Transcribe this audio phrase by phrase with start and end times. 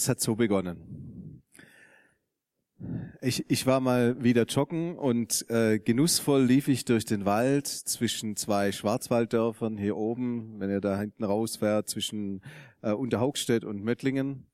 [0.00, 1.42] Alles hat so begonnen.
[3.20, 8.34] Ich, ich war mal wieder joggen und äh, genussvoll lief ich durch den Wald zwischen
[8.34, 12.40] zwei Schwarzwalddörfern hier oben, wenn ihr da hinten rausfährt, zwischen
[12.80, 14.46] äh, Unterhaugstedt und Möttlingen.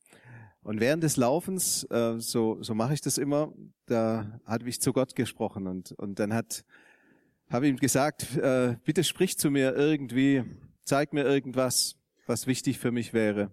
[0.64, 3.52] Und während des Laufens, äh, so, so mache ich das immer,
[3.86, 9.38] da hatte ich zu Gott gesprochen und, und dann habe ihm gesagt, äh, bitte sprich
[9.38, 10.42] zu mir irgendwie,
[10.82, 11.94] zeig mir irgendwas,
[12.26, 13.52] was wichtig für mich wäre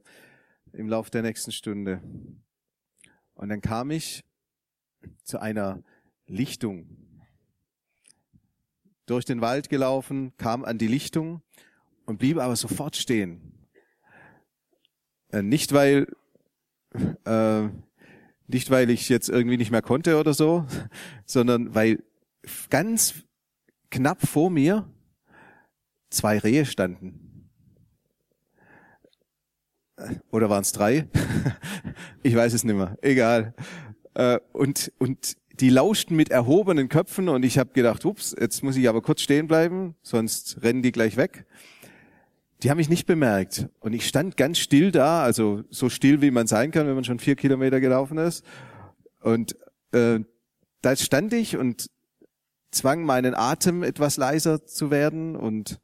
[0.73, 2.01] im Lauf der nächsten Stunde.
[3.35, 4.23] Und dann kam ich
[5.23, 5.83] zu einer
[6.27, 6.97] Lichtung.
[9.05, 11.41] Durch den Wald gelaufen, kam an die Lichtung
[12.05, 13.67] und blieb aber sofort stehen.
[15.29, 16.07] Äh, nicht weil,
[17.25, 17.67] äh,
[18.47, 20.65] nicht weil ich jetzt irgendwie nicht mehr konnte oder so,
[21.25, 22.03] sondern weil
[22.69, 23.25] ganz
[23.89, 24.89] knapp vor mir
[26.09, 27.32] zwei Rehe standen.
[30.31, 31.07] Oder waren es drei?
[32.23, 32.97] ich weiß es nicht mehr.
[33.01, 33.53] Egal.
[34.13, 38.75] Äh, und, und die lauschten mit erhobenen Köpfen und ich habe gedacht, ups, jetzt muss
[38.75, 41.45] ich aber kurz stehen bleiben, sonst rennen die gleich weg.
[42.61, 43.67] Die haben mich nicht bemerkt.
[43.79, 47.03] Und ich stand ganz still da, also so still, wie man sein kann, wenn man
[47.03, 48.45] schon vier Kilometer gelaufen ist.
[49.21, 49.57] Und
[49.91, 50.19] äh,
[50.81, 51.89] da stand ich und
[52.71, 55.79] zwang meinen Atem etwas leiser zu werden und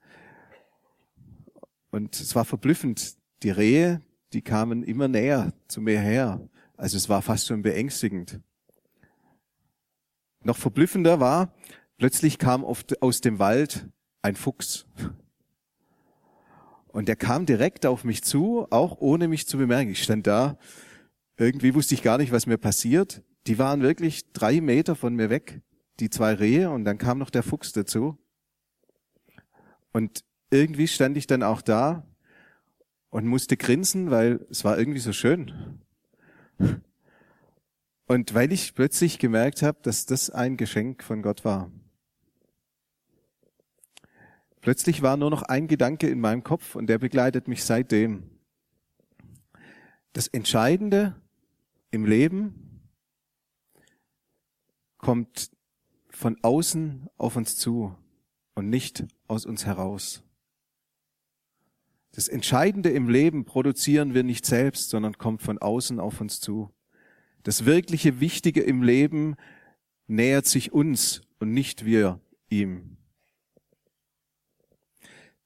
[1.92, 3.16] und es war verblüffend.
[3.42, 4.02] Die Rehe,
[4.34, 6.48] die kamen immer näher zu mir her.
[6.78, 8.40] Also es war fast schon beängstigend.
[10.44, 11.54] Noch verblüffender war,
[11.98, 13.88] plötzlich kam aus dem Wald
[14.22, 14.86] ein Fuchs.
[16.88, 19.92] Und der kam direkt auf mich zu, auch ohne mich zu bemerken.
[19.92, 20.58] Ich stand da,
[21.38, 23.24] irgendwie wusste ich gar nicht, was mir passiert.
[23.48, 25.62] Die waren wirklich drei Meter von mir weg,
[26.00, 28.18] die zwei Rehe, und dann kam noch der Fuchs dazu.
[29.92, 32.09] Und irgendwie stand ich dann auch da
[33.10, 35.82] und musste grinsen, weil es war irgendwie so schön.
[38.06, 41.72] Und weil ich plötzlich gemerkt habe, dass das ein Geschenk von Gott war.
[44.62, 48.30] Plötzlich war nur noch ein Gedanke in meinem Kopf und der begleitet mich seitdem.
[50.14, 51.16] Das Entscheidende
[51.92, 52.90] im Leben
[54.98, 55.52] kommt
[56.10, 57.96] von außen auf uns zu
[58.56, 60.24] und nicht aus uns heraus.
[62.12, 66.74] Das Entscheidende im Leben produzieren wir nicht selbst, sondern kommt von außen auf uns zu.
[67.44, 69.36] Das wirkliche Wichtige im Leben
[70.08, 72.98] nähert sich uns und nicht wir ihm.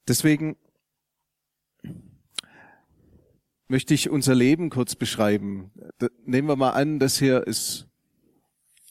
[0.08, 0.56] Deswegen
[3.68, 5.70] möchte ich unser Leben kurz beschreiben.
[6.24, 7.86] Nehmen wir mal an, das hier ist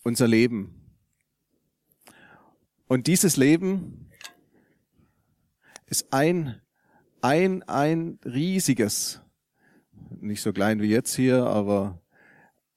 [0.03, 0.95] unser Leben.
[2.87, 4.09] Und dieses Leben
[5.85, 6.62] ist ein
[7.23, 9.21] ein, ein riesiges,
[10.19, 12.01] nicht so klein wie jetzt hier, aber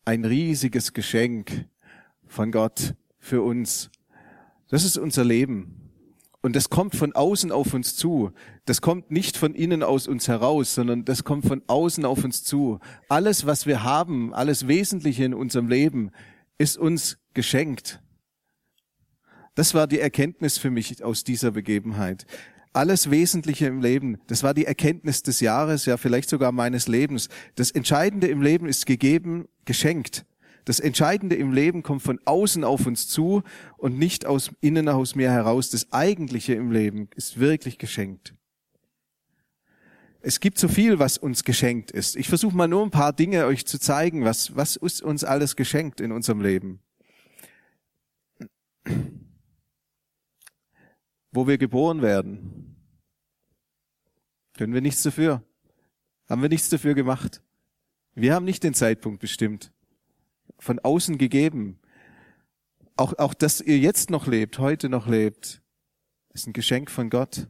[0.05, 1.67] ein riesiges Geschenk
[2.27, 3.91] von Gott für uns.
[4.69, 5.91] Das ist unser Leben.
[6.43, 8.31] Und das kommt von außen auf uns zu.
[8.67, 12.45] Das kommt nicht von innen aus uns heraus, sondern das kommt von außen auf uns
[12.45, 12.79] zu.
[13.09, 16.13] Alles, was wir haben, alles Wesentliche in unserem Leben,
[16.57, 18.01] ist uns geschenkt.
[19.57, 22.27] Das war die Erkenntnis für mich aus dieser Begebenheit
[22.73, 24.19] alles Wesentliche im Leben.
[24.27, 27.29] Das war die Erkenntnis des Jahres, ja vielleicht sogar meines Lebens.
[27.55, 30.25] Das Entscheidende im Leben ist gegeben, geschenkt.
[30.67, 33.43] Das Entscheidende im Leben kommt von außen auf uns zu
[33.79, 35.71] und nicht aus innen aus mir heraus.
[35.71, 38.35] Das Eigentliche im Leben ist wirklich geschenkt.
[40.21, 42.17] Es gibt so viel, was uns geschenkt ist.
[42.17, 45.55] Ich versuche mal nur ein paar Dinge euch zu zeigen, was, was ist uns alles
[45.55, 46.81] geschenkt in unserem Leben.
[51.37, 52.77] Wo wir geboren werden,
[54.55, 55.43] können wir nichts dafür.
[56.31, 57.43] Haben wir nichts dafür gemacht.
[58.15, 59.71] Wir haben nicht den Zeitpunkt bestimmt.
[60.59, 61.79] Von außen gegeben.
[62.97, 65.61] Auch, auch, dass ihr jetzt noch lebt, heute noch lebt,
[66.33, 67.49] ist ein Geschenk von Gott.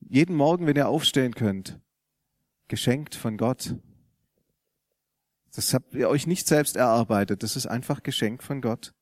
[0.00, 1.80] Jeden Morgen, wenn ihr aufstehen könnt,
[2.68, 3.76] geschenkt von Gott.
[5.54, 8.92] Das habt ihr euch nicht selbst erarbeitet, das ist einfach Geschenk von Gott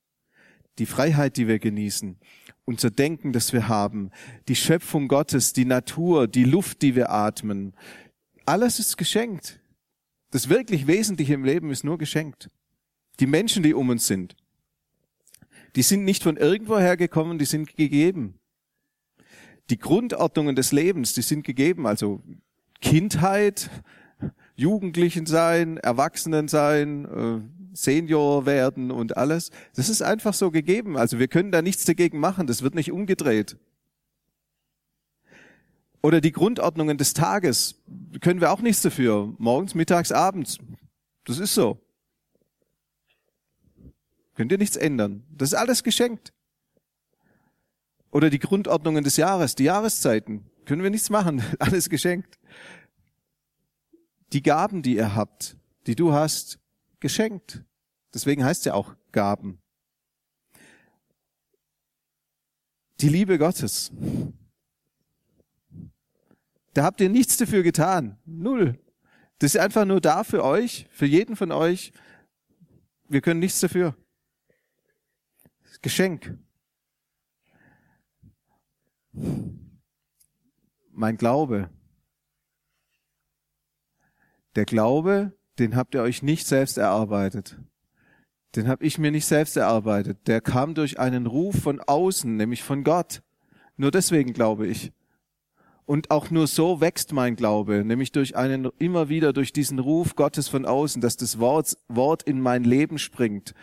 [0.79, 2.17] die Freiheit, die wir genießen,
[2.65, 4.11] unser Denken, das wir haben,
[4.47, 7.75] die Schöpfung Gottes, die Natur, die Luft, die wir atmen,
[8.45, 9.61] Alles ist geschenkt.
[10.31, 12.51] Das wirklich Wesentliche im Leben ist nur geschenkt.
[13.21, 14.37] Die Menschen, die um uns sind,
[15.77, 18.39] die sind nicht von irgendwoher gekommen, die sind gegeben.
[19.71, 22.23] Die Grundordnungen des Lebens, die sind gegeben, also
[22.81, 23.71] Kindheit,
[24.57, 29.51] Jugendlichen sein, Erwachsenen sein, äh, Senior werden und alles.
[29.75, 30.97] Das ist einfach so gegeben.
[30.97, 32.47] Also wir können da nichts dagegen machen.
[32.47, 33.57] Das wird nicht umgedreht.
[36.03, 37.83] Oder die Grundordnungen des Tages
[38.21, 39.35] können wir auch nichts dafür.
[39.39, 40.59] Morgens, mittags, abends.
[41.25, 41.81] Das ist so.
[44.35, 45.25] Könnt ihr nichts ändern.
[45.31, 46.33] Das ist alles geschenkt.
[48.11, 50.47] Oder die Grundordnungen des Jahres, die Jahreszeiten.
[50.65, 51.43] Können wir nichts machen.
[51.59, 52.39] Alles geschenkt.
[54.33, 55.57] Die Gaben, die ihr habt,
[55.87, 56.59] die du hast,
[57.01, 57.65] geschenkt.
[58.13, 59.61] Deswegen heißt ja auch Gaben.
[63.01, 63.93] Die Liebe Gottes.
[66.75, 68.19] Da habt ihr nichts dafür getan.
[68.25, 68.79] Null.
[69.39, 71.93] Das ist einfach nur da für euch, für jeden von euch.
[73.09, 73.97] Wir können nichts dafür.
[75.81, 76.37] Geschenk.
[80.91, 81.71] Mein Glaube.
[84.57, 87.59] Der Glaube, den habt ihr euch nicht selbst erarbeitet.
[88.57, 90.27] Den habe ich mir nicht selbst erarbeitet.
[90.27, 93.23] Der kam durch einen Ruf von außen, nämlich von Gott.
[93.77, 94.93] Nur deswegen glaube ich.
[95.85, 100.17] Und auch nur so wächst mein Glaube, nämlich durch einen, immer wieder durch diesen Ruf
[100.17, 103.55] Gottes von außen, dass das Wort, Wort in mein Leben springt.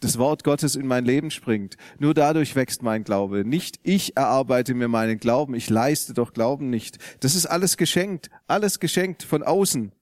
[0.00, 1.76] Das Wort Gottes in mein Leben springt.
[1.98, 3.44] Nur dadurch wächst mein Glaube.
[3.44, 6.98] Nicht ich erarbeite mir meinen Glauben, ich leiste doch Glauben nicht.
[7.20, 9.92] Das ist alles geschenkt, alles geschenkt von außen.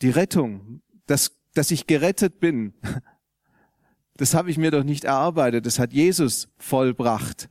[0.00, 2.74] Die Rettung, das dass ich gerettet bin,
[4.16, 7.48] das habe ich mir doch nicht erarbeitet, das hat Jesus vollbracht.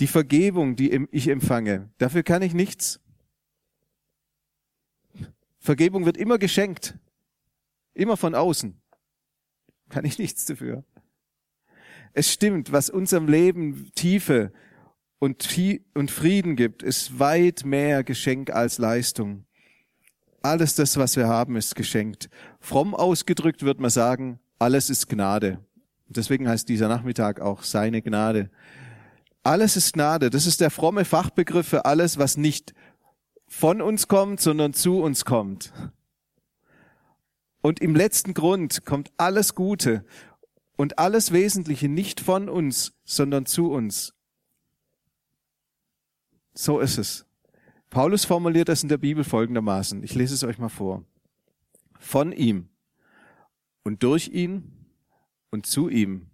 [0.00, 3.00] Die Vergebung, die ich empfange, dafür kann ich nichts.
[5.58, 6.98] Vergebung wird immer geschenkt,
[7.94, 8.80] immer von außen.
[9.88, 10.84] Kann ich nichts dafür.
[12.12, 14.52] Es stimmt, was unserem Leben Tiefe
[15.24, 19.44] und Frieden gibt, ist weit mehr Geschenk als Leistung.
[20.42, 22.28] Alles das, was wir haben, ist geschenkt.
[22.60, 25.58] Fromm ausgedrückt wird man sagen, alles ist Gnade.
[26.08, 28.50] Deswegen heißt dieser Nachmittag auch seine Gnade.
[29.42, 30.30] Alles ist Gnade.
[30.30, 32.74] Das ist der fromme Fachbegriff für alles, was nicht
[33.46, 35.72] von uns kommt, sondern zu uns kommt.
[37.62, 40.04] Und im letzten Grund kommt alles Gute
[40.76, 44.13] und alles Wesentliche nicht von uns, sondern zu uns.
[46.54, 47.26] So ist es.
[47.90, 50.02] Paulus formuliert das in der Bibel folgendermaßen.
[50.02, 51.04] Ich lese es euch mal vor.
[51.98, 52.68] Von ihm
[53.82, 54.72] und durch ihn
[55.50, 56.30] und zu ihm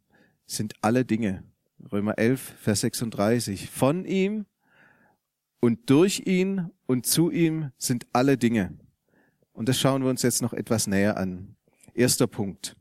[0.46, 1.44] sind alle Dinge.
[1.90, 3.70] Römer 11, Vers 36.
[3.70, 4.46] Von ihm
[5.60, 8.78] und durch ihn und zu ihm sind alle Dinge.
[9.52, 11.56] Und das schauen wir uns jetzt noch etwas näher an.
[11.94, 12.76] Erster Punkt.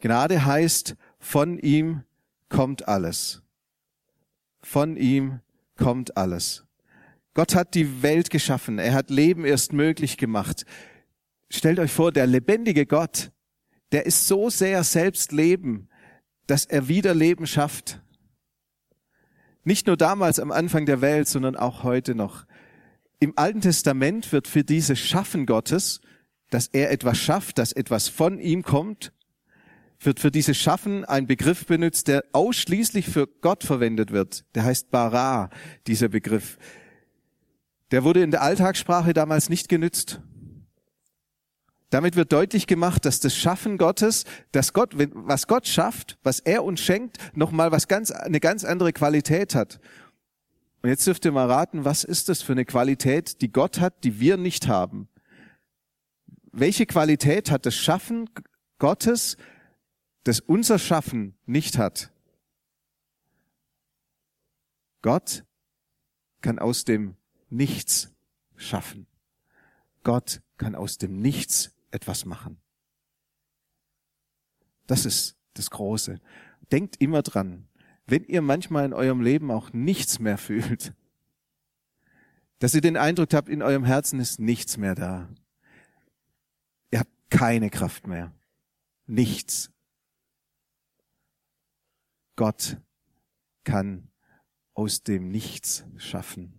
[0.00, 2.02] Gnade heißt, von ihm
[2.48, 3.42] kommt alles.
[4.62, 5.40] Von ihm
[5.80, 6.64] kommt alles.
[7.34, 8.78] Gott hat die Welt geschaffen.
[8.78, 10.64] Er hat Leben erst möglich gemacht.
[11.48, 13.32] Stellt euch vor, der lebendige Gott,
[13.92, 15.88] der ist so sehr selbst Leben,
[16.46, 18.02] dass er wieder Leben schafft.
[19.64, 22.46] Nicht nur damals am Anfang der Welt, sondern auch heute noch.
[23.18, 26.00] Im Alten Testament wird für dieses Schaffen Gottes,
[26.50, 29.12] dass er etwas schafft, dass etwas von ihm kommt,
[30.00, 34.44] wird für dieses Schaffen ein Begriff benutzt, der ausschließlich für Gott verwendet wird.
[34.54, 35.50] Der heißt Bara,
[35.86, 36.58] dieser Begriff
[37.90, 40.20] der wurde in der Alltagssprache damals nicht genützt.
[41.90, 46.62] Damit wird deutlich gemacht, dass das Schaffen Gottes, dass Gott, was Gott schafft, was er
[46.62, 49.80] uns schenkt, nochmal was ganz, eine ganz andere Qualität hat.
[50.82, 54.04] Und jetzt dürft ihr mal raten, was ist das für eine Qualität, die Gott hat,
[54.04, 55.08] die wir nicht haben?
[56.52, 58.30] Welche Qualität hat das Schaffen
[58.78, 59.36] Gottes,
[60.24, 62.12] das unser Schaffen nicht hat?
[65.02, 65.44] Gott
[66.40, 67.16] kann aus dem
[67.48, 68.12] Nichts
[68.56, 69.06] schaffen.
[70.04, 72.60] Gott kann aus dem Nichts etwas machen.
[74.86, 76.20] Das ist das Große.
[76.70, 77.68] Denkt immer dran,
[78.06, 80.92] wenn ihr manchmal in eurem Leben auch nichts mehr fühlt,
[82.58, 85.28] dass ihr den Eindruck habt, in eurem Herzen ist nichts mehr da.
[86.90, 88.32] Ihr habt keine Kraft mehr.
[89.06, 89.70] Nichts.
[92.40, 92.78] Gott
[93.64, 94.08] kann
[94.72, 96.54] aus dem Nichts schaffen.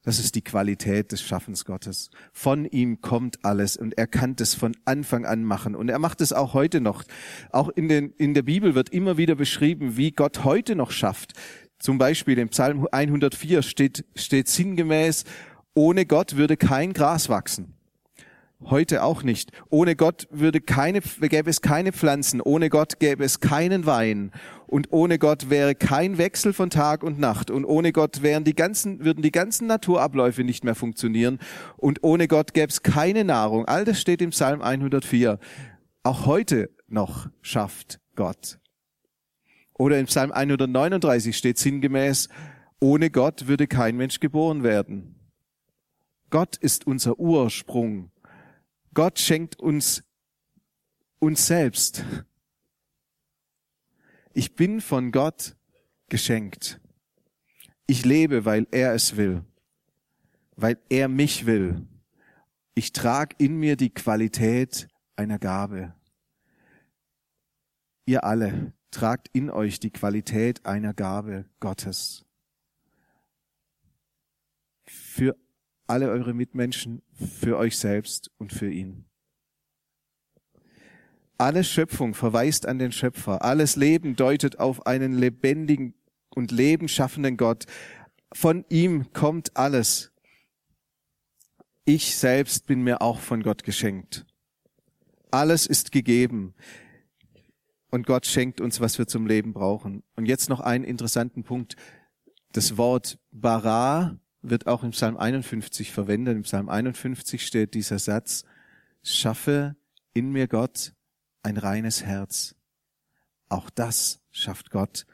[0.00, 2.08] Das ist die Qualität des Schaffens Gottes.
[2.32, 5.76] Von ihm kommt alles und er kann das von Anfang an machen.
[5.76, 7.04] Und er macht es auch heute noch.
[7.50, 11.34] Auch in, den, in der Bibel wird immer wieder beschrieben, wie Gott heute noch schafft.
[11.78, 15.24] Zum Beispiel im Psalm 104 steht, steht sinngemäß,
[15.74, 17.74] ohne Gott würde kein Gras wachsen.
[18.60, 19.50] Heute auch nicht.
[19.68, 22.40] Ohne Gott würde keine, gäbe es keine Pflanzen.
[22.40, 24.30] Ohne Gott gäbe es keinen Wein.
[24.66, 27.50] Und ohne Gott wäre kein Wechsel von Tag und Nacht.
[27.50, 31.38] Und ohne Gott wären die ganzen, würden die ganzen Naturabläufe nicht mehr funktionieren.
[31.76, 33.66] Und ohne Gott gäbe es keine Nahrung.
[33.66, 35.38] All das steht im Psalm 104.
[36.02, 38.58] Auch heute noch schafft Gott.
[39.76, 42.28] Oder im Psalm 139 steht sinngemäß,
[42.80, 45.16] ohne Gott würde kein Mensch geboren werden.
[46.30, 48.10] Gott ist unser Ursprung.
[48.94, 50.04] Gott schenkt uns
[51.18, 52.04] uns selbst.
[54.32, 55.56] Ich bin von Gott
[56.08, 56.80] geschenkt.
[57.86, 59.44] Ich lebe, weil er es will,
[60.56, 61.86] weil er mich will.
[62.74, 65.94] Ich trage in mir die Qualität einer Gabe.
[68.06, 72.24] Ihr alle tragt in euch die Qualität einer Gabe Gottes.
[74.86, 75.36] Für
[75.86, 79.04] alle eure Mitmenschen, für euch selbst und für ihn.
[81.36, 83.42] Alle Schöpfung verweist an den Schöpfer.
[83.42, 85.94] Alles Leben deutet auf einen lebendigen
[86.30, 87.66] und lebenschaffenden Gott.
[88.32, 90.12] Von ihm kommt alles.
[91.84, 94.24] Ich selbst bin mir auch von Gott geschenkt.
[95.30, 96.54] Alles ist gegeben.
[97.90, 100.02] Und Gott schenkt uns, was wir zum Leben brauchen.
[100.16, 101.76] Und jetzt noch einen interessanten Punkt.
[102.52, 106.36] Das Wort bara wird auch im Psalm 51 verwendet.
[106.36, 108.44] Im Psalm 51 steht dieser Satz,
[109.02, 109.74] schaffe
[110.12, 110.92] in mir Gott
[111.42, 112.54] ein reines Herz.
[113.48, 115.06] Auch das schafft Gott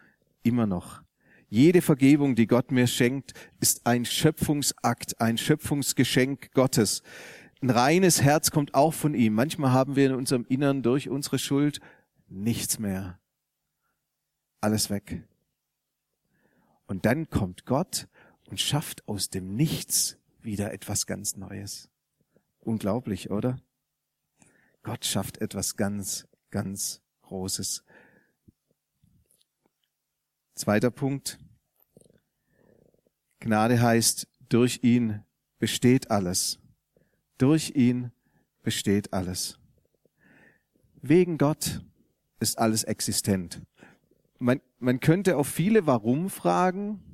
[0.43, 1.03] immer noch.
[1.49, 7.03] Jede Vergebung, die Gott mir schenkt, ist ein Schöpfungsakt, ein Schöpfungsgeschenk Gottes.
[7.61, 9.35] Ein reines Herz kommt auch von ihm.
[9.35, 11.81] Manchmal haben wir in unserem Innern durch unsere Schuld
[12.29, 13.19] nichts mehr.
[14.61, 15.23] Alles weg.
[16.87, 18.09] Und dann kommt Gott
[18.51, 21.89] und schafft aus dem Nichts wieder etwas ganz Neues.
[22.59, 23.59] Unglaublich, oder?
[24.83, 27.85] Gott schafft etwas ganz, ganz Großes.
[30.55, 31.39] Zweiter Punkt.
[33.39, 35.25] Gnade heißt, durch ihn
[35.59, 36.59] besteht alles.
[37.39, 38.11] Durch ihn
[38.63, 39.59] besteht alles.
[41.03, 41.83] Wegen Gott
[42.41, 43.63] ist alles existent.
[44.39, 47.10] Man, man könnte auf viele Warum-Fragen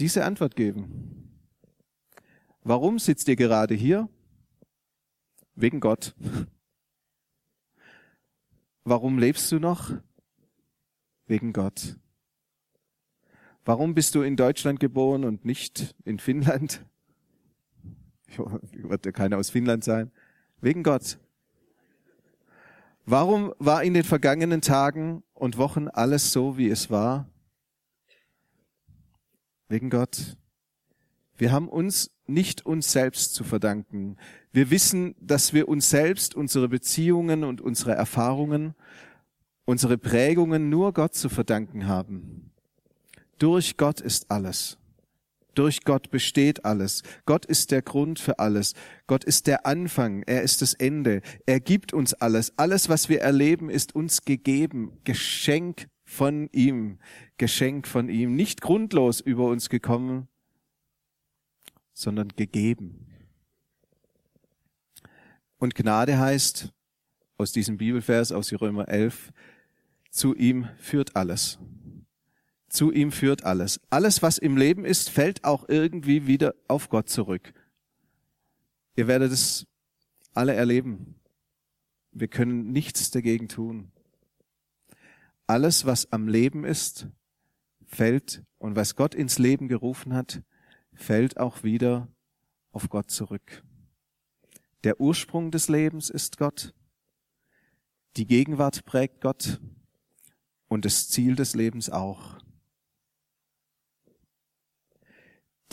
[0.00, 1.30] diese Antwort geben.
[2.62, 4.08] Warum sitzt ihr gerade hier?
[5.54, 6.14] Wegen Gott.
[8.84, 9.92] Warum lebst du noch?
[11.26, 11.96] Wegen Gott.
[13.64, 16.84] Warum bist du in Deutschland geboren und nicht in Finnland?
[18.72, 20.10] Wird ja keiner aus Finnland sein.
[20.60, 21.18] Wegen Gott.
[23.04, 27.28] Warum war in den vergangenen Tagen und Wochen alles so, wie es war?
[29.70, 30.36] Wegen Gott.
[31.38, 34.16] Wir haben uns nicht uns selbst zu verdanken.
[34.52, 38.74] Wir wissen, dass wir uns selbst, unsere Beziehungen und unsere Erfahrungen,
[39.64, 42.50] unsere Prägungen nur Gott zu verdanken haben.
[43.38, 44.76] Durch Gott ist alles.
[45.54, 47.02] Durch Gott besteht alles.
[47.24, 48.74] Gott ist der Grund für alles.
[49.06, 50.22] Gott ist der Anfang.
[50.24, 51.22] Er ist das Ende.
[51.46, 52.52] Er gibt uns alles.
[52.58, 54.98] Alles, was wir erleben, ist uns gegeben.
[55.04, 56.98] Geschenk von ihm,
[57.38, 60.26] Geschenk von ihm, nicht grundlos über uns gekommen,
[61.92, 63.06] sondern gegeben.
[65.58, 66.72] Und Gnade heißt,
[67.38, 69.32] aus diesem Bibelvers, aus Römer 11,
[70.10, 71.60] zu ihm führt alles.
[72.68, 73.80] Zu ihm führt alles.
[73.88, 77.54] Alles, was im Leben ist, fällt auch irgendwie wieder auf Gott zurück.
[78.96, 79.64] Ihr werdet es
[80.34, 81.14] alle erleben.
[82.10, 83.92] Wir können nichts dagegen tun
[85.50, 87.08] alles, was am Leben ist,
[87.84, 90.44] fällt und was Gott ins Leben gerufen hat,
[90.92, 92.06] fällt auch wieder
[92.70, 93.64] auf Gott zurück.
[94.84, 96.72] Der Ursprung des Lebens ist Gott,
[98.16, 99.60] die Gegenwart prägt Gott
[100.68, 102.38] und das Ziel des Lebens auch.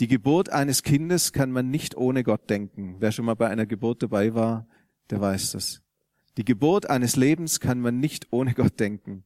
[0.00, 2.96] Die Geburt eines Kindes kann man nicht ohne Gott denken.
[2.98, 4.66] Wer schon mal bei einer Geburt dabei war,
[5.10, 5.82] der weiß das.
[6.36, 9.24] Die Geburt eines Lebens kann man nicht ohne Gott denken.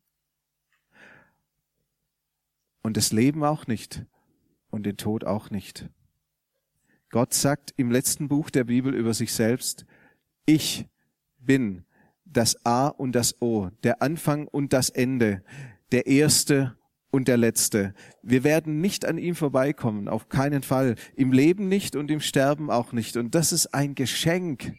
[2.83, 4.05] Und das Leben auch nicht.
[4.71, 5.89] Und den Tod auch nicht.
[7.11, 9.85] Gott sagt im letzten Buch der Bibel über sich selbst,
[10.47, 10.89] ich
[11.39, 11.85] bin
[12.25, 15.45] das A und das O, der Anfang und das Ende,
[15.93, 16.77] der Erste
[17.11, 17.95] und der Letzte.
[18.23, 20.97] Wir werden nicht an ihm vorbeikommen, auf keinen Fall.
[21.15, 23.19] Im Leben nicht und im Sterben auch nicht.
[23.19, 24.75] Und das ist ein Geschenk.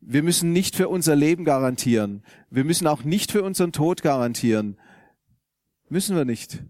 [0.00, 2.24] Wir müssen nicht für unser Leben garantieren.
[2.50, 4.76] Wir müssen auch nicht für unseren Tod garantieren.
[5.90, 6.62] Müssen wir nicht.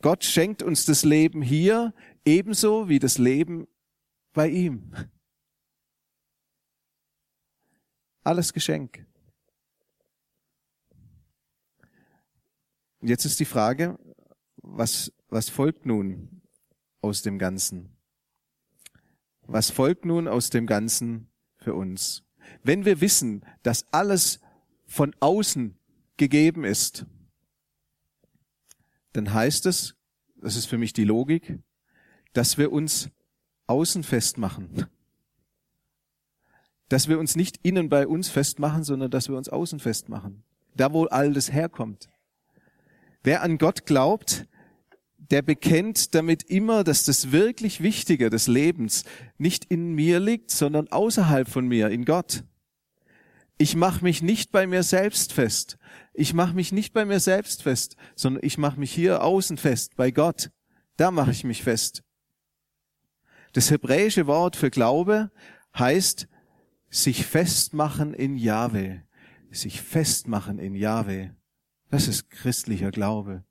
[0.00, 1.92] Gott schenkt uns das Leben hier
[2.24, 3.66] ebenso wie das Leben
[4.32, 4.94] bei ihm.
[8.22, 9.04] Alles Geschenk.
[13.00, 13.98] Jetzt ist die Frage,
[14.58, 16.42] was, was folgt nun
[17.00, 17.96] aus dem Ganzen?
[19.42, 22.22] Was folgt nun aus dem Ganzen für uns?
[22.62, 24.38] Wenn wir wissen, dass alles
[24.86, 25.76] von außen
[26.18, 27.06] gegeben ist,
[29.12, 29.96] dann heißt es,
[30.36, 31.58] das ist für mich die Logik,
[32.32, 33.10] dass wir uns
[33.66, 34.86] außen festmachen.
[36.88, 40.44] Dass wir uns nicht innen bei uns festmachen, sondern dass wir uns außen festmachen.
[40.74, 42.08] Da, wo all das herkommt.
[43.22, 44.46] Wer an Gott glaubt,
[45.18, 49.04] der bekennt damit immer, dass das wirklich Wichtige des Lebens
[49.36, 52.44] nicht in mir liegt, sondern außerhalb von mir, in Gott.
[53.58, 55.78] Ich mache mich nicht bei mir selbst fest.
[56.14, 59.96] Ich mache mich nicht bei mir selbst fest, sondern ich mache mich hier außen fest,
[59.96, 60.50] bei Gott.
[60.96, 62.04] Da mache ich mich fest.
[63.52, 65.30] Das hebräische Wort für Glaube
[65.76, 66.28] heißt
[66.88, 69.02] sich festmachen in Jahwe.
[69.50, 71.34] Sich festmachen in Jahwe.
[71.90, 73.44] Das ist christlicher Glaube.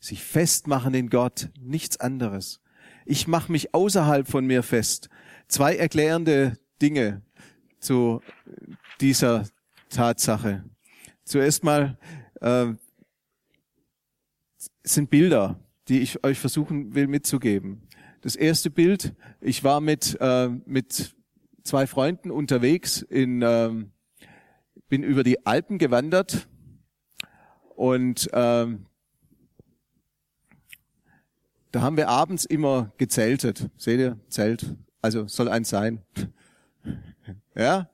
[0.00, 2.60] Sich festmachen in Gott, nichts anderes.
[3.06, 5.08] Ich mache mich außerhalb von mir fest.
[5.48, 7.22] Zwei erklärende Dinge
[7.80, 8.20] zu
[9.00, 9.46] dieser
[9.88, 10.64] Tatsache.
[11.24, 11.98] Zuerst mal
[12.40, 12.72] äh,
[14.82, 17.82] sind Bilder, die ich euch versuchen will mitzugeben.
[18.20, 21.14] Das erste Bild, ich war mit, äh, mit
[21.62, 23.70] zwei Freunden unterwegs in, äh,
[24.88, 26.48] bin über die Alpen gewandert
[27.76, 28.66] und äh,
[31.70, 33.70] da haben wir abends immer gezeltet.
[33.76, 34.18] Seht ihr?
[34.28, 34.74] Zelt.
[35.02, 36.02] Also soll eins sein.
[37.58, 37.90] Ja?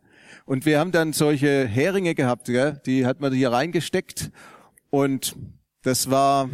[0.47, 2.81] Und wir haben dann solche Heringe gehabt, gell?
[2.85, 4.31] die hat man hier reingesteckt.
[4.91, 5.35] Und
[5.83, 6.51] das war,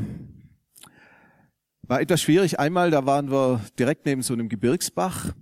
[1.83, 2.61] war etwas schwierig.
[2.61, 5.32] Einmal, da waren wir direkt neben so einem Gebirgsbach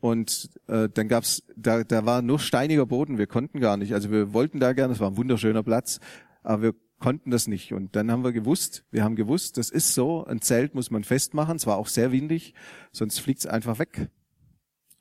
[0.00, 3.18] und äh, dann gab's, da, da war nur steiniger Boden.
[3.18, 3.92] Wir konnten gar nicht.
[3.92, 4.94] Also wir wollten da gerne.
[4.94, 6.00] Es war ein wunderschöner Platz,
[6.42, 7.72] aber wir konnten das nicht.
[7.72, 11.04] Und dann haben wir gewusst, wir haben gewusst, das ist so, ein Zelt muss man
[11.04, 12.54] festmachen, es war auch sehr windig,
[12.92, 14.08] sonst fliegt es einfach weg.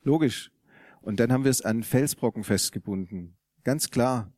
[0.03, 0.51] Logisch.
[1.07, 3.37] Und dann haben wir es an Felsbrocken festgebunden.
[3.63, 4.33] Ganz klar.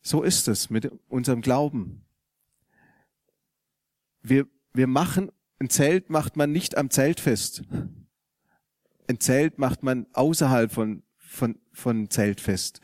[0.00, 2.06] So ist es mit unserem Glauben.
[4.22, 7.64] Wir, wir machen, ein Zelt macht man nicht am Zelt fest.
[9.08, 12.80] Ein Zelt macht man außerhalb von, von, von Zelt fest.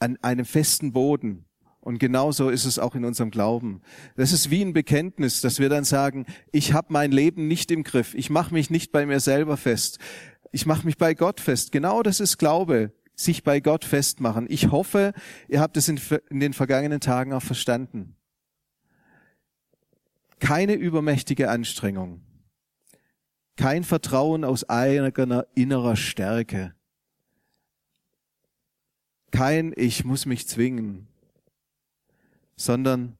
[0.00, 1.44] An einem festen Boden.
[1.78, 3.80] Und genauso ist es auch in unserem Glauben.
[4.16, 7.84] Das ist wie ein Bekenntnis, dass wir dann sagen, ich habe mein Leben nicht im
[7.84, 9.98] Griff, ich mache mich nicht bei mir selber fest,
[10.52, 11.72] ich mache mich bei Gott fest.
[11.72, 14.46] Genau das ist Glaube, sich bei Gott festmachen.
[14.48, 15.14] Ich hoffe,
[15.48, 18.16] ihr habt es in, in den vergangenen Tagen auch verstanden.
[20.38, 22.22] Keine übermächtige Anstrengung,
[23.56, 26.74] kein Vertrauen aus eigener innerer Stärke,
[29.30, 31.08] kein Ich muss mich zwingen,
[32.56, 33.16] sondern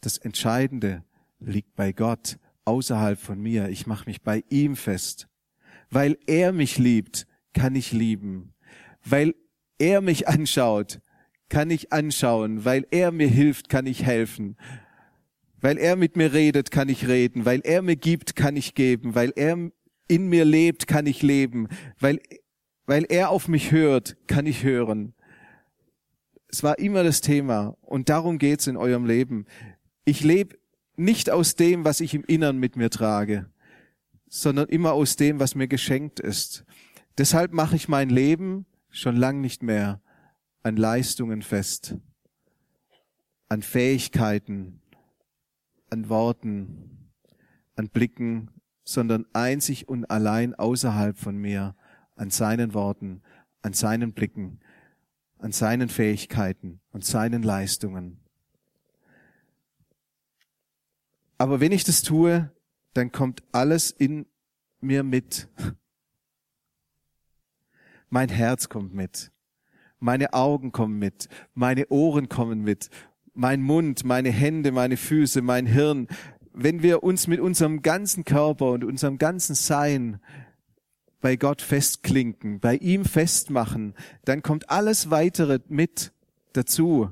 [0.00, 1.04] das Entscheidende
[1.38, 3.68] liegt bei Gott, außerhalb von mir.
[3.68, 5.28] Ich mache mich bei ihm fest.
[5.94, 8.52] Weil er mich liebt, kann ich lieben.
[9.04, 9.36] Weil
[9.78, 11.00] er mich anschaut,
[11.48, 12.64] kann ich anschauen.
[12.64, 14.56] Weil er mir hilft, kann ich helfen.
[15.60, 17.44] Weil er mit mir redet, kann ich reden.
[17.44, 19.14] Weil er mir gibt, kann ich geben.
[19.14, 19.70] Weil er
[20.08, 21.68] in mir lebt, kann ich leben.
[22.00, 22.18] Weil,
[22.86, 25.14] weil er auf mich hört, kann ich hören.
[26.48, 29.46] Es war immer das Thema und darum geht's in eurem Leben.
[30.04, 30.56] Ich lebe
[30.96, 33.46] nicht aus dem, was ich im Innern mit mir trage,
[34.34, 36.64] sondern immer aus dem, was mir geschenkt ist.
[37.18, 40.02] Deshalb mache ich mein Leben schon lang nicht mehr
[40.64, 41.96] an Leistungen fest,
[43.48, 44.80] an Fähigkeiten,
[45.88, 47.12] an Worten,
[47.76, 48.50] an Blicken,
[48.82, 51.76] sondern einzig und allein außerhalb von mir,
[52.16, 53.22] an seinen Worten,
[53.62, 54.58] an seinen Blicken,
[55.38, 58.18] an seinen Fähigkeiten und seinen Leistungen.
[61.38, 62.50] Aber wenn ich das tue,
[62.94, 64.26] dann kommt alles in
[64.80, 65.48] mir mit.
[68.08, 69.32] Mein Herz kommt mit.
[69.98, 71.28] Meine Augen kommen mit.
[71.54, 72.88] Meine Ohren kommen mit.
[73.34, 76.06] Mein Mund, meine Hände, meine Füße, mein Hirn.
[76.52, 80.20] Wenn wir uns mit unserem ganzen Körper und unserem ganzen Sein
[81.20, 86.12] bei Gott festklinken, bei ihm festmachen, dann kommt alles weitere mit
[86.52, 87.10] dazu.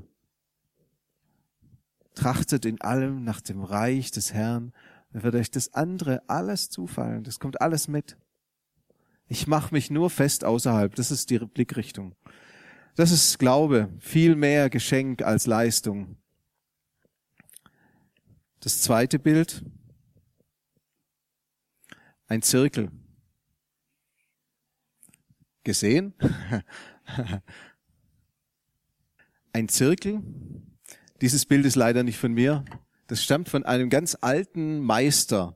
[2.13, 4.71] Trachtet in allem nach dem Reich des Herrn,
[5.13, 7.23] dann wird euch das andere alles zufallen.
[7.23, 8.17] Das kommt alles mit.
[9.27, 10.95] Ich mache mich nur fest außerhalb.
[10.95, 12.15] Das ist die Blickrichtung.
[12.95, 16.17] Das ist Glaube, viel mehr Geschenk als Leistung.
[18.59, 19.63] Das zweite Bild,
[22.27, 22.91] ein Zirkel.
[25.63, 26.13] Gesehen?
[29.53, 30.23] ein Zirkel.
[31.21, 32.65] Dieses Bild ist leider nicht von mir.
[33.07, 35.55] Das stammt von einem ganz alten Meister.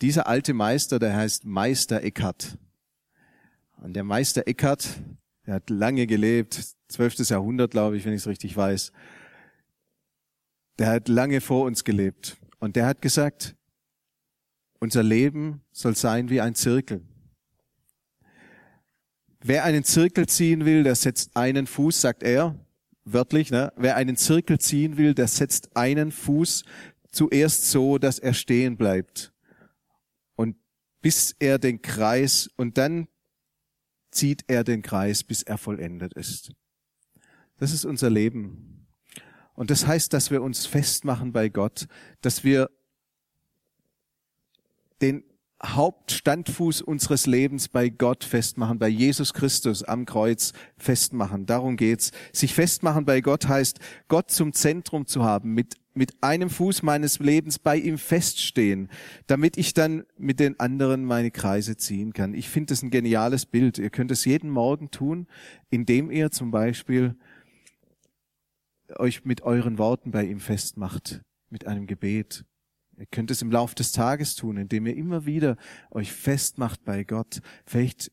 [0.00, 2.58] Dieser alte Meister, der heißt Meister Eckhart.
[3.82, 4.88] Und der Meister Eckhart,
[5.46, 8.92] der hat lange gelebt, zwölftes Jahrhundert, glaube ich, wenn ich es richtig weiß.
[10.78, 12.38] Der hat lange vor uns gelebt.
[12.58, 13.56] Und der hat gesagt,
[14.80, 17.02] unser Leben soll sein wie ein Zirkel.
[19.40, 22.58] Wer einen Zirkel ziehen will, der setzt einen Fuß, sagt er,
[23.04, 23.72] wörtlich, ne?
[23.76, 26.64] wer einen Zirkel ziehen will, der setzt einen Fuß
[27.10, 29.32] zuerst so, dass er stehen bleibt.
[30.34, 30.56] Und
[31.00, 33.08] bis er den Kreis, und dann
[34.10, 36.52] zieht er den Kreis, bis er vollendet ist.
[37.58, 38.86] Das ist unser Leben.
[39.54, 41.86] Und das heißt, dass wir uns festmachen bei Gott,
[42.20, 42.70] dass wir
[45.00, 45.24] den
[45.64, 51.46] Hauptstandfuß unseres Lebens bei Gott festmachen, bei Jesus Christus am Kreuz festmachen.
[51.46, 52.12] Darum geht's.
[52.32, 57.18] Sich festmachen bei Gott heißt, Gott zum Zentrum zu haben, mit, mit einem Fuß meines
[57.18, 58.88] Lebens bei ihm feststehen,
[59.26, 62.34] damit ich dann mit den anderen meine Kreise ziehen kann.
[62.34, 63.78] Ich finde das ein geniales Bild.
[63.78, 65.26] Ihr könnt es jeden Morgen tun,
[65.70, 67.16] indem ihr zum Beispiel
[68.96, 72.44] euch mit euren Worten bei ihm festmacht, mit einem Gebet
[72.96, 75.56] Ihr könnt es im Laufe des Tages tun, indem ihr immer wieder
[75.90, 77.40] euch festmacht bei Gott.
[77.66, 78.12] Vielleicht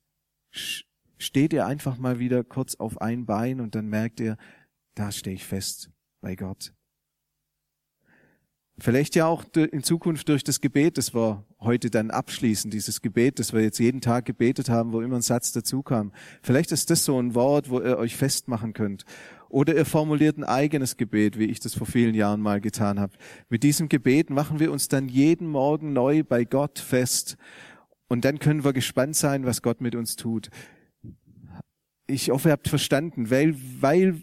[1.17, 4.37] steht ihr einfach mal wieder kurz auf ein Bein und dann merkt ihr,
[4.95, 5.91] da stehe ich fest
[6.21, 6.73] bei Gott.
[8.79, 13.37] Vielleicht ja auch in Zukunft durch das Gebet, das wir heute dann abschließen, dieses Gebet,
[13.37, 16.11] das wir jetzt jeden Tag gebetet haben, wo immer ein Satz dazu kam.
[16.41, 19.05] Vielleicht ist das so ein Wort, wo ihr euch festmachen könnt.
[19.51, 23.13] Oder ihr formuliert ein eigenes Gebet, wie ich das vor vielen Jahren mal getan habe.
[23.49, 27.35] Mit diesem Gebet machen wir uns dann jeden Morgen neu bei Gott fest.
[28.07, 30.49] Und dann können wir gespannt sein, was Gott mit uns tut.
[32.07, 34.21] Ich hoffe, ihr habt verstanden, weil, weil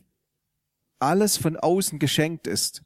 [0.98, 2.82] alles von außen geschenkt ist.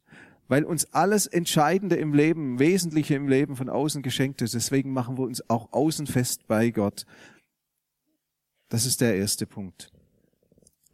[0.49, 4.55] Weil uns alles Entscheidende im Leben, Wesentliche im Leben von außen geschenkt ist.
[4.55, 7.07] Deswegen machen wir uns auch außen fest bei Gott.
[8.69, 9.93] Das ist der erste Punkt.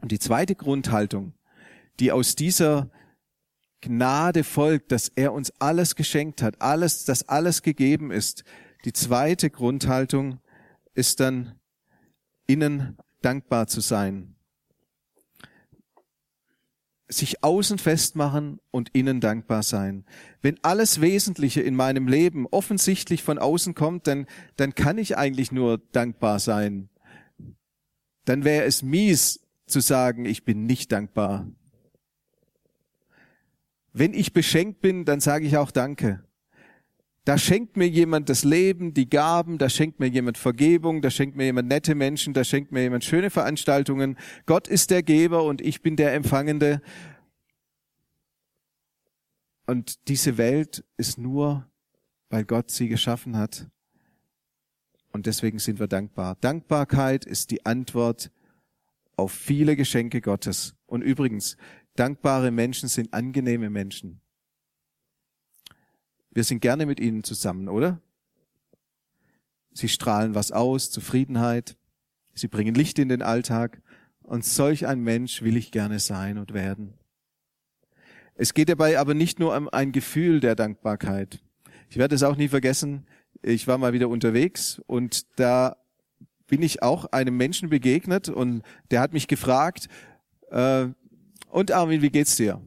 [0.01, 1.33] Und die zweite Grundhaltung,
[2.01, 2.91] die aus dieser
[3.81, 8.45] Gnade folgt, dass er uns alles geschenkt hat, alles, dass alles gegeben ist.
[8.85, 10.41] Die zweite Grundhaltung
[10.95, 11.59] ist dann,
[12.47, 14.35] innen dankbar zu sein.
[17.11, 20.05] Sich außen festmachen und innen dankbar sein.
[20.43, 25.53] Wenn alles Wesentliche in meinem Leben offensichtlich von außen kommt, dann, dann kann ich eigentlich
[25.53, 26.91] nur dankbar sein.
[28.25, 31.47] Dann wäre es mies zu sagen, ich bin nicht dankbar.
[33.99, 36.23] Wenn ich beschenkt bin, dann sage ich auch Danke.
[37.25, 41.37] Da schenkt mir jemand das Leben, die Gaben, da schenkt mir jemand Vergebung, da schenkt
[41.37, 44.17] mir jemand nette Menschen, da schenkt mir jemand schöne Veranstaltungen.
[44.47, 46.81] Gott ist der Geber und ich bin der Empfangende.
[49.67, 51.69] Und diese Welt ist nur,
[52.31, 53.67] weil Gott sie geschaffen hat.
[55.11, 56.37] Und deswegen sind wir dankbar.
[56.41, 58.31] Dankbarkeit ist die Antwort
[59.17, 60.77] auf viele Geschenke Gottes.
[60.87, 61.57] Und übrigens,
[61.99, 64.21] Dankbare Menschen sind angenehme Menschen.
[66.31, 68.01] Wir sind gerne mit ihnen zusammen, oder?
[69.73, 71.77] Sie strahlen was aus, Zufriedenheit.
[72.35, 73.83] Sie bringen Licht in den Alltag.
[74.23, 76.95] Und solch ein Mensch will ich gerne sein und werden.
[78.35, 81.43] Es geht dabei aber nicht nur um ein Gefühl der Dankbarkeit.
[81.91, 83.09] Ich werde es auch nie vergessen.
[83.43, 85.77] Ich war mal wieder unterwegs und da
[86.47, 89.89] bin ich auch einem Menschen begegnet und der hat mich gefragt,
[90.51, 90.89] äh,
[91.51, 92.63] und Armin, wie geht's dir?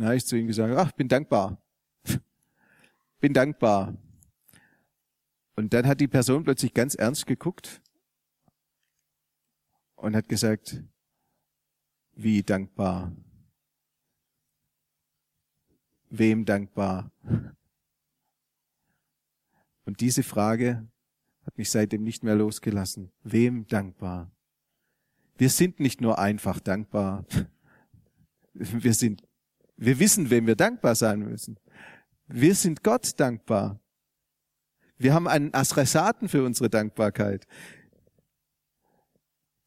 [0.00, 1.62] Habe ich zu ihm gesagt, ach, bin dankbar.
[3.20, 3.96] bin dankbar.
[5.56, 7.80] Und dann hat die Person plötzlich ganz ernst geguckt
[9.94, 10.82] und hat gesagt,
[12.12, 13.14] wie dankbar?
[16.10, 17.10] Wem dankbar?
[19.84, 20.88] Und diese Frage
[21.44, 23.12] hat mich seitdem nicht mehr losgelassen.
[23.22, 24.30] Wem dankbar?
[25.36, 27.26] Wir sind nicht nur einfach dankbar,
[28.54, 29.22] wir sind,
[29.76, 31.58] wir wissen, wem wir dankbar sein müssen.
[32.26, 33.80] Wir sind Gott dankbar.
[34.96, 37.46] Wir haben einen Adressaten für unsere Dankbarkeit.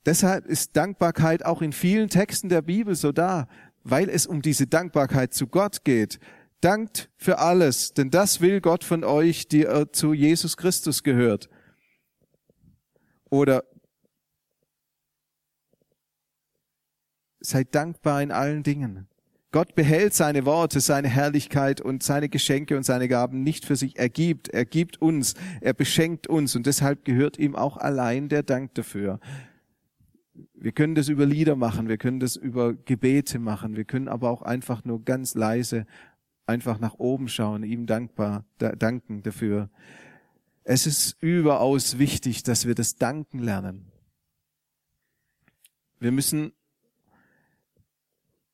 [0.06, 3.48] Deshalb ist Dankbarkeit auch in vielen Texten der Bibel so da,
[3.84, 6.20] weil es um diese Dankbarkeit zu Gott geht.
[6.62, 11.50] Dankt für alles, denn das will Gott von euch, die zu Jesus Christus gehört.
[13.30, 13.66] Oder
[17.40, 19.08] Seid dankbar in allen Dingen.
[19.52, 23.98] Gott behält seine Worte, seine Herrlichkeit und seine Geschenke und seine Gaben nicht für sich.
[23.98, 28.44] Er gibt, er gibt uns, er beschenkt uns und deshalb gehört ihm auch allein der
[28.44, 29.20] Dank dafür.
[30.54, 34.30] Wir können das über Lieder machen, wir können das über Gebete machen, wir können aber
[34.30, 35.88] auch einfach nur ganz leise
[36.46, 39.70] einfach nach oben schauen, ihm dankbar, da, danken dafür.
[40.64, 43.92] Es ist überaus wichtig, dass wir das Danken lernen.
[46.00, 46.52] Wir müssen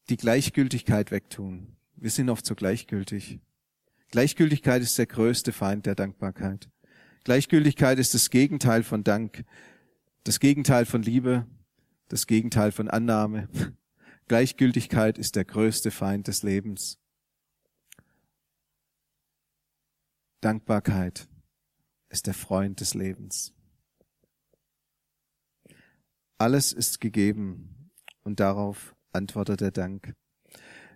[0.09, 1.75] die Gleichgültigkeit wegtun.
[1.95, 3.39] Wir sind oft so gleichgültig.
[4.11, 6.69] Gleichgültigkeit ist der größte Feind der Dankbarkeit.
[7.23, 9.45] Gleichgültigkeit ist das Gegenteil von Dank,
[10.23, 11.47] das Gegenteil von Liebe,
[12.09, 13.47] das Gegenteil von Annahme.
[14.27, 16.99] Gleichgültigkeit ist der größte Feind des Lebens.
[20.41, 21.27] Dankbarkeit
[22.09, 23.53] ist der Freund des Lebens.
[26.37, 27.89] Alles ist gegeben
[28.23, 30.13] und darauf antwortet der Dank.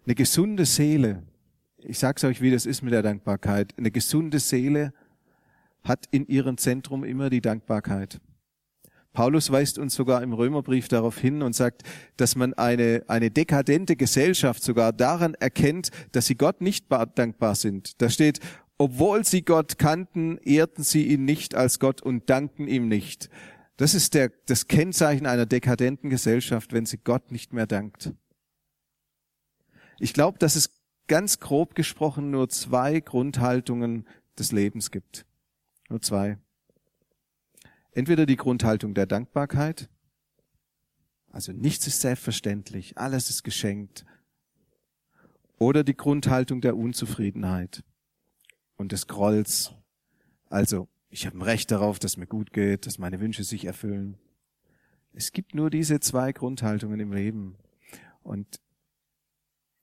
[0.05, 1.23] Eine gesunde Seele,
[1.77, 4.93] ich sag's euch, wie das ist mit der Dankbarkeit, eine gesunde Seele
[5.83, 8.19] hat in ihrem Zentrum immer die Dankbarkeit.
[9.13, 11.81] Paulus weist uns sogar im Römerbrief darauf hin und sagt,
[12.17, 17.99] dass man eine, eine dekadente Gesellschaft sogar daran erkennt, dass sie Gott nicht dankbar sind.
[18.01, 18.39] Da steht,
[18.77, 23.29] obwohl sie Gott kannten, ehrten sie ihn nicht als Gott und danken ihm nicht.
[23.77, 28.11] Das ist der, das Kennzeichen einer dekadenten Gesellschaft, wenn sie Gott nicht mehr dankt.
[29.99, 30.71] Ich glaube, dass es
[31.07, 34.05] ganz grob gesprochen nur zwei Grundhaltungen
[34.37, 35.25] des Lebens gibt.
[35.89, 36.37] Nur zwei.
[37.91, 39.89] Entweder die Grundhaltung der Dankbarkeit,
[41.31, 44.05] also nichts ist selbstverständlich, alles ist geschenkt,
[45.59, 47.83] oder die Grundhaltung der Unzufriedenheit
[48.75, 49.73] und des Grolls.
[50.49, 54.17] Also, ich habe ein Recht darauf, dass mir gut geht, dass meine Wünsche sich erfüllen.
[55.13, 57.57] Es gibt nur diese zwei Grundhaltungen im Leben.
[58.23, 58.59] Und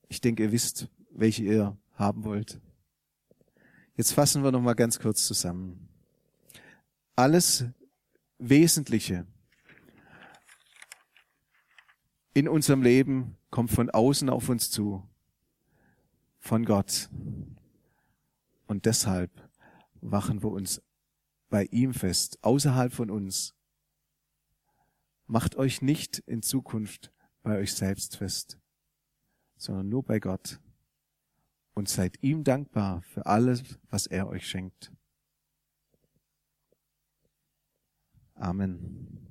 [0.08, 2.60] ich denke, ihr wisst, welche ihr haben wollt.
[3.96, 5.88] Jetzt fassen wir noch mal ganz kurz zusammen.
[7.16, 7.64] Alles
[8.38, 9.26] Wesentliche
[12.34, 15.08] in unserem Leben kommt von außen auf uns zu,
[16.40, 17.08] von Gott.
[18.66, 19.30] Und deshalb
[20.00, 20.82] wachen wir uns
[21.54, 23.54] bei ihm fest, außerhalb von uns.
[25.28, 27.12] Macht euch nicht in Zukunft
[27.44, 28.58] bei euch selbst fest,
[29.56, 30.58] sondern nur bei Gott.
[31.74, 34.90] Und seid ihm dankbar für alles, was er euch schenkt.
[38.34, 39.28] Amen.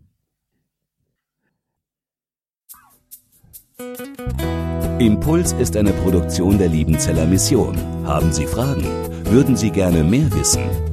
[4.99, 7.75] Impuls ist eine Produktion der Liebenzeller Mission.
[8.07, 8.85] Haben Sie Fragen?
[9.25, 10.92] Würden Sie gerne mehr wissen?